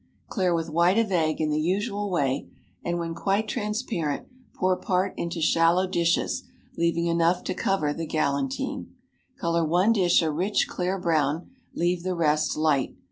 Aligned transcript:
Clear 0.29 0.51
with 0.55 0.67
white 0.67 0.97
of 0.97 1.11
egg 1.11 1.39
in 1.39 1.51
the 1.51 1.61
usual 1.61 2.09
way, 2.09 2.49
and 2.83 2.97
when 2.97 3.13
quite 3.13 3.47
transparent 3.47 4.25
pour 4.55 4.75
part 4.75 5.13
into 5.15 5.41
shallow 5.41 5.85
dishes, 5.85 6.41
leaving 6.75 7.05
enough 7.05 7.43
to 7.43 7.53
cover 7.53 7.93
the 7.93 8.07
galantine. 8.07 8.95
Color 9.39 9.63
one 9.63 9.93
dish 9.93 10.23
a 10.23 10.31
rich 10.31 10.65
clear 10.67 10.97
brown; 10.99 11.51
leave 11.75 12.01
the 12.01 12.15
rest 12.15 12.57
light. 12.57 12.95